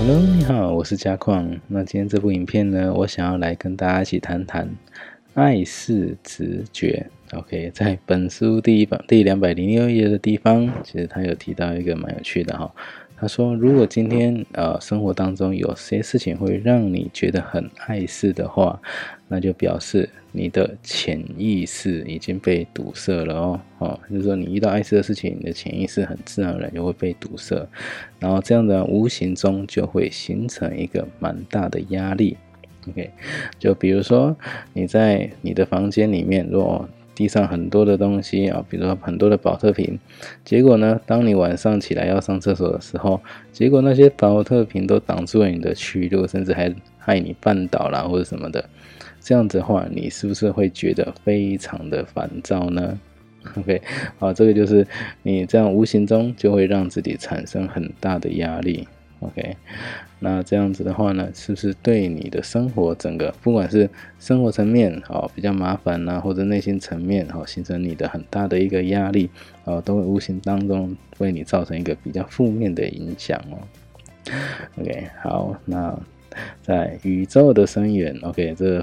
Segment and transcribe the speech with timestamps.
[0.00, 1.60] Hello，你好，我是嘉矿。
[1.68, 4.66] 那今天这部影片呢，我想要来跟大家一起谈谈
[5.34, 7.06] 爱是直觉。
[7.32, 12.72] OK，在本书第一版第两百零六页的地方，其实他有提到一个蛮有趣的哈。
[13.20, 18.80] 他说，如果今天呃生活当中有些事情会让你觉得很碍事的话，
[19.28, 23.60] 那就表示你的潜意识已经被堵塞了哦。
[23.78, 27.68] 哦，就是说你遇到碍事的事情，你的潜意识很自然而然就会被堵塞，
[28.18, 32.38] 然后这样的无形中就会形成一个蛮大的压力。
[32.88, 33.10] OK，
[33.58, 34.34] 就比如说
[34.72, 36.88] 你在你的房间里面，如果
[37.20, 39.98] 地上很多的东西啊，比如说很多的保特瓶，
[40.42, 43.20] 结果呢，当你晚上起来要上厕所的时候，
[43.52, 48.64] 结果那些保特瓶都挡住了你的去路，甚至还害你绊倒啦或者什么的，
[49.20, 52.98] 这样子的话，你是不是会觉得非常的烦躁呢？
[53.58, 53.82] OK，
[54.18, 54.86] 好，这个就是
[55.22, 58.88] 你这样无形中就会让自己产生很大的压力。
[59.20, 59.56] OK，
[60.18, 69.28] 那这样子的话呢，是不是对你的生活整个，不管是生活层面哦比较麻烦呐，或者内心层面哦形成你的很大的一个压力
[69.64, 73.58] 哦，都会无形当中为你造成一个比较负面的影响哦。
[74.78, 75.98] OK，好，那。
[76.62, 78.82] 在宇宙的深远，OK，这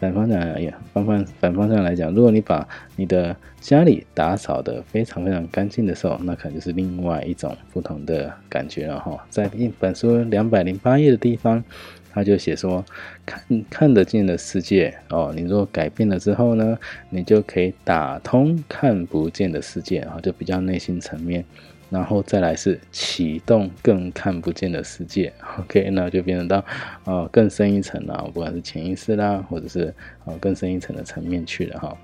[0.00, 9.24] 反方向也，反反反方向来讲，如果你把你的家里打扫的非常非常干净的时候，那可能就是另外一种不同的感觉了哈。
[9.30, 11.62] 在一本书两百零八页的地方，
[12.12, 12.84] 他就写说，
[13.24, 16.78] 看看得见的世界哦，你如果改变了之后呢，
[17.10, 21.44] 你就可以打通看不见的世界啊，就比较内心层面。
[21.90, 26.62] 然后再来是启动更看不见的世界，OK，那就变成到
[27.04, 29.94] 呃更深一层了，不管是潜意识啦，或者是
[30.26, 31.96] 呃更深一层的层面去了哈。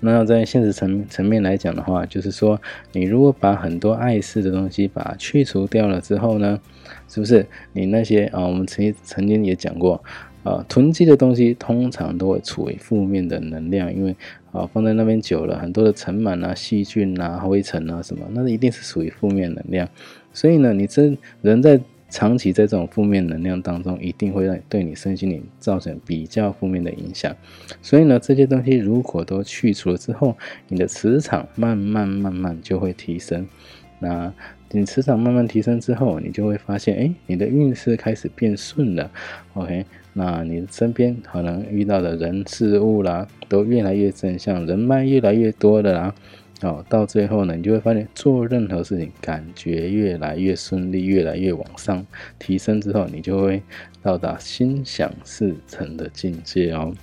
[0.00, 2.60] 那在现实层层面来讲的话，就是说
[2.92, 6.60] 你如果把很多碍事的东西把它去除掉了之后呢，
[7.08, 10.02] 是不是你那些啊我们曾曾经也讲过。
[10.46, 14.14] 啊，囤积的东西通常都会处于负面的能量，因为
[14.52, 19.88] 啊放在那边久了，很多的尘螨啊、细菌啊、灰尘啊什么，那一定是属于负面能量。
[20.32, 27.34] 所以呢，你这人在长期在这种负面能量当中，一定会让对你身心灵造成比较负面的影响。
[27.82, 30.36] 所以呢，这些东西如果都去除了之后，
[30.68, 33.46] 你的磁场慢慢慢慢就会提升。
[33.98, 34.32] 那
[34.70, 39.10] 你磁场慢慢提升之后，你就会发现，哎，你的运势开始变顺了。
[39.54, 39.84] OK。
[40.18, 46.14] 那你身边可能遇到的人事物啦，都越来越正向，人脉越来越多的啦，
[46.62, 52.06] 哦，到最后呢，你就会发现做任何事情感觉越来越顺利，越来越往上
[52.38, 53.62] 提升之后，你就会
[54.02, 56.94] 到达心想事成的境界哦。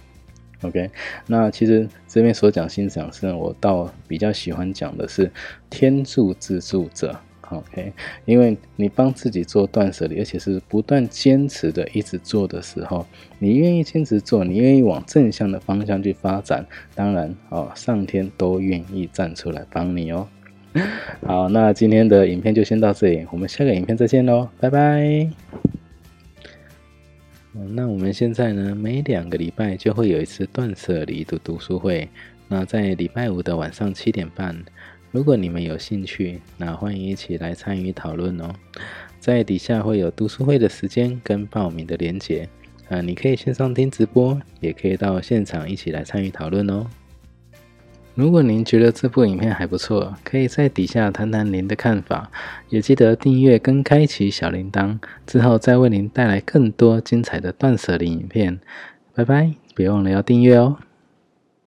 [0.63, 0.90] OK，
[1.28, 5.31] 那其实这边所讲心想事成，我倒比较喜欢讲的是
[5.69, 7.19] 天助自助者。
[7.50, 7.94] OK，
[8.26, 13.06] 因为你帮自己做断舍离，而且是不断坚持的一直做的时候，
[13.38, 16.66] 你愿意坚持做，你愿意往正向的方向去发展，
[16.96, 20.28] 当然哦，上天都愿意站出来帮你哦。
[21.22, 25.30] 好，那今天的影片就先到这里，我们下个影片再见喽，拜拜。
[27.52, 32.10] 那我们现在呢，每两个礼拜就会有一次断舍离的读书会，
[32.48, 34.56] 那在礼拜五的晚上七点半。
[35.13, 38.50] 如果你们有兴趣，那欢迎一起来参与讨论哦。
[39.19, 42.50] 在底下会有读书会的时间跟报名的连结，
[42.90, 46.88] 啊，你可以线上听直播，也可以到现场一起来参与讨论哦。
[48.16, 52.31] 如果您觉得这部影片还不错，可以在底下谈谈您的看法，
[52.69, 54.97] 也记得订阅跟开启小铃铛，
[55.28, 58.59] 之后再为您带来更多精彩的断舍离影片。
[59.13, 60.80] 拜拜，别忘了要订阅哦。